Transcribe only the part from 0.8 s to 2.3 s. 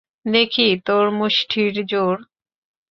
তোর মুষ্টির জোর।